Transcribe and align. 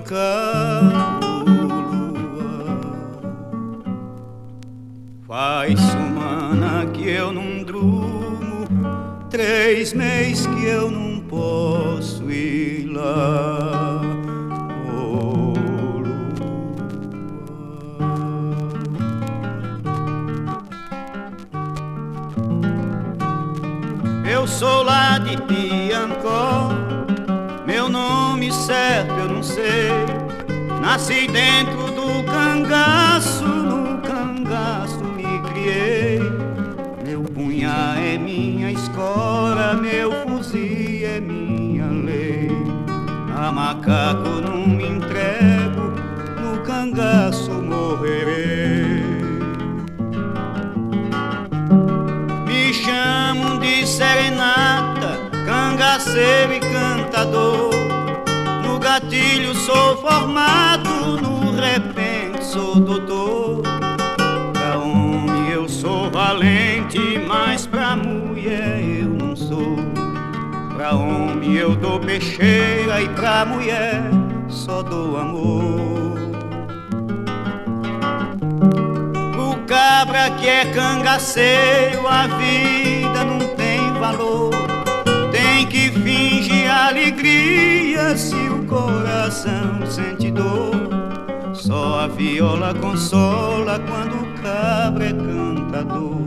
cá, 0.00 0.80
lua. 1.22 2.80
Faz 5.24 5.78
semana 5.78 6.86
que 6.92 7.08
eu 7.08 7.32
não 7.32 7.62
durmo, 7.62 8.66
três 9.30 9.92
meses 9.92 10.48
que 10.48 10.64
eu 10.64 10.90
não 10.90 11.20
posso 11.20 12.28
ir 12.28 12.86
lá. 12.86 14.00
Eu 24.28 24.48
sou 24.48 24.82
lá 24.82 25.18
de 25.18 25.36
Piancó, 25.42 26.70
meu 26.70 26.91
certo 28.52 29.12
eu 29.14 29.28
não 29.28 29.42
sei. 29.42 29.90
Nasci 30.80 31.26
dentro 31.28 31.92
do 31.92 32.24
cangaço, 32.24 33.44
no 33.44 33.98
cangaço 34.02 35.02
me 35.04 35.38
criei. 35.50 36.20
Meu 37.04 37.22
punhar 37.22 37.98
é 37.98 38.18
minha 38.18 38.70
escola, 38.70 39.74
meu 39.74 40.12
fuzil 40.26 41.06
é 41.06 41.20
minha 41.20 41.86
lei. 41.86 42.50
A 43.36 43.50
macaco 43.50 44.28
não 44.28 44.66
me 44.66 44.86
entrego, 44.86 45.94
no 46.40 46.58
cangaço 46.62 47.50
morrerei. 47.50 49.02
Me 52.46 52.74
chamam 52.74 53.58
de 53.58 53.86
serenata, 53.86 55.18
cangaceiro 55.46 56.52
e 56.54 56.60
cantador. 56.60 57.71
Gatilho 58.92 59.54
sou 59.54 59.96
formado, 59.96 61.16
no 61.22 61.58
repente 61.58 62.44
sou 62.44 62.74
doutor. 62.74 63.62
Pra 64.52 64.76
homem 64.76 65.48
eu 65.48 65.66
sou 65.66 66.10
valente, 66.10 67.18
mas 67.26 67.66
pra 67.66 67.96
mulher 67.96 68.82
eu 68.82 69.08
não 69.08 69.34
sou. 69.34 69.78
Pra 70.76 70.94
homem 70.94 71.54
eu 71.54 71.74
dou 71.74 71.98
peixeira 72.00 73.00
e 73.00 73.08
pra 73.08 73.46
mulher 73.46 74.02
só 74.50 74.82
dou 74.82 75.16
amor. 75.16 76.18
O 79.38 79.66
cabra 79.66 80.32
que 80.38 80.46
é 80.46 80.66
cangaceiro, 80.66 82.06
a 82.06 82.26
vida 82.26 83.24
não 83.24 83.38
tem 83.56 83.90
valor. 83.94 84.71
Coração 88.72 89.84
sente 89.86 90.30
dor. 90.30 90.72
Só 91.52 92.00
a 92.00 92.06
viola 92.08 92.74
consola 92.74 93.78
quando 93.78 94.14
o 94.14 94.32
cabra 94.42 95.06
é 95.06 95.12
cantador. 95.12 96.22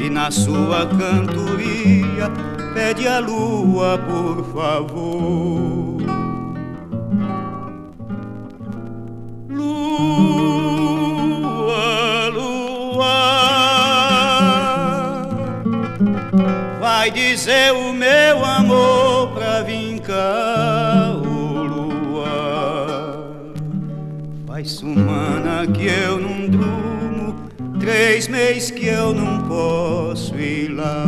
E 0.00 0.08
na 0.08 0.30
sua 0.30 0.86
cantoria 0.86 2.30
pede 2.74 3.06
a 3.06 3.18
lua, 3.18 3.98
por 3.98 4.42
favor. 4.52 6.02
Lua, 9.50 10.70
lua, 12.34 13.12
vai 16.80 17.10
dizer 17.10 17.72
o 17.72 17.92
meu 17.92 18.44
amor 18.44 18.61
Faz 24.52 24.72
semana 24.72 25.66
que 25.66 25.86
eu 25.86 26.20
não 26.20 26.46
durmo, 26.46 27.48
três 27.80 28.28
meses 28.28 28.70
que 28.70 28.86
eu 28.86 29.14
não 29.14 29.48
posso 29.48 30.34
ir 30.36 30.68
lá. 30.68 31.06